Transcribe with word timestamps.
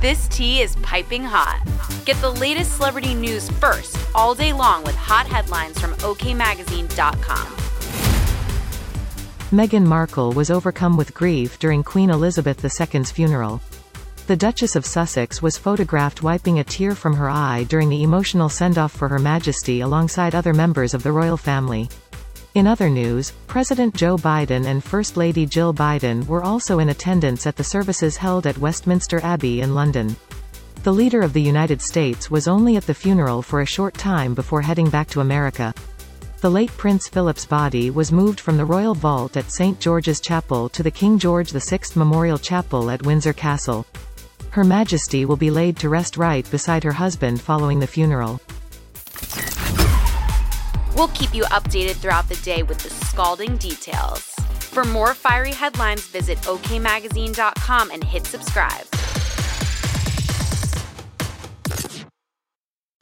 This 0.00 0.28
tea 0.28 0.60
is 0.60 0.76
piping 0.76 1.24
hot. 1.24 1.60
Get 2.04 2.16
the 2.20 2.30
latest 2.30 2.76
celebrity 2.76 3.14
news 3.14 3.50
first 3.58 3.98
all 4.14 4.32
day 4.32 4.52
long 4.52 4.84
with 4.84 4.94
hot 4.94 5.26
headlines 5.26 5.76
from 5.80 5.92
OKMagazine.com. 5.94 7.46
Meghan 9.50 9.84
Markle 9.84 10.30
was 10.32 10.52
overcome 10.52 10.96
with 10.96 11.12
grief 11.14 11.58
during 11.58 11.82
Queen 11.82 12.10
Elizabeth 12.10 12.64
II's 12.64 13.10
funeral. 13.10 13.60
The 14.28 14.36
Duchess 14.36 14.76
of 14.76 14.86
Sussex 14.86 15.42
was 15.42 15.58
photographed 15.58 16.22
wiping 16.22 16.60
a 16.60 16.64
tear 16.64 16.94
from 16.94 17.16
her 17.16 17.28
eye 17.28 17.64
during 17.68 17.88
the 17.88 18.04
emotional 18.04 18.48
send-off 18.48 18.92
for 18.92 19.08
Her 19.08 19.18
Majesty 19.18 19.80
alongside 19.80 20.32
other 20.32 20.54
members 20.54 20.94
of 20.94 21.02
the 21.02 21.10
royal 21.10 21.36
family. 21.36 21.88
In 22.58 22.66
other 22.66 22.90
news, 22.90 23.30
President 23.46 23.94
Joe 23.94 24.16
Biden 24.16 24.66
and 24.66 24.82
First 24.82 25.16
Lady 25.16 25.46
Jill 25.46 25.72
Biden 25.72 26.26
were 26.26 26.42
also 26.42 26.80
in 26.80 26.88
attendance 26.88 27.46
at 27.46 27.54
the 27.54 27.62
services 27.62 28.16
held 28.16 28.48
at 28.48 28.58
Westminster 28.58 29.20
Abbey 29.22 29.60
in 29.60 29.76
London. 29.76 30.16
The 30.82 30.92
leader 30.92 31.20
of 31.20 31.32
the 31.32 31.40
United 31.40 31.80
States 31.80 32.32
was 32.32 32.48
only 32.48 32.76
at 32.76 32.84
the 32.84 32.92
funeral 32.92 33.42
for 33.42 33.60
a 33.60 33.64
short 33.64 33.94
time 33.94 34.34
before 34.34 34.60
heading 34.60 34.90
back 34.90 35.06
to 35.10 35.20
America. 35.20 35.72
The 36.40 36.50
late 36.50 36.76
Prince 36.76 37.06
Philip's 37.06 37.46
body 37.46 37.90
was 37.90 38.10
moved 38.10 38.40
from 38.40 38.56
the 38.56 38.64
royal 38.64 38.96
vault 38.96 39.36
at 39.36 39.52
St. 39.52 39.78
George's 39.78 40.18
Chapel 40.20 40.68
to 40.70 40.82
the 40.82 40.90
King 40.90 41.16
George 41.16 41.52
VI 41.52 41.78
Memorial 41.94 42.38
Chapel 42.38 42.90
at 42.90 43.06
Windsor 43.06 43.34
Castle. 43.34 43.86
Her 44.50 44.64
Majesty 44.64 45.24
will 45.26 45.36
be 45.36 45.52
laid 45.52 45.76
to 45.76 45.88
rest 45.88 46.16
right 46.16 46.50
beside 46.50 46.82
her 46.82 46.90
husband 46.90 47.40
following 47.40 47.78
the 47.78 47.86
funeral. 47.86 48.40
We'll 50.98 51.08
keep 51.08 51.32
you 51.32 51.44
updated 51.44 51.94
throughout 51.94 52.28
the 52.28 52.34
day 52.44 52.64
with 52.64 52.78
the 52.78 52.90
scalding 52.90 53.56
details. 53.58 54.34
For 54.72 54.82
more 54.82 55.14
fiery 55.14 55.52
headlines, 55.52 56.00
visit 56.08 56.38
okmagazine.com 56.38 57.92
and 57.92 58.02
hit 58.02 58.26
subscribe. 58.26 58.84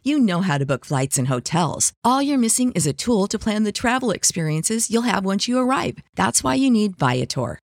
You 0.02 0.18
know 0.18 0.42
how 0.42 0.58
to 0.58 0.66
book 0.66 0.84
flights 0.84 1.16
and 1.16 1.28
hotels. 1.28 1.94
All 2.04 2.20
you're 2.20 2.36
missing 2.36 2.70
is 2.72 2.86
a 2.86 2.92
tool 2.92 3.26
to 3.28 3.38
plan 3.38 3.64
the 3.64 3.72
travel 3.72 4.10
experiences 4.10 4.90
you'll 4.90 5.02
have 5.02 5.24
once 5.24 5.48
you 5.48 5.58
arrive. 5.58 5.98
That's 6.16 6.44
why 6.44 6.54
you 6.54 6.70
need 6.70 6.98
Viator. 6.98 7.58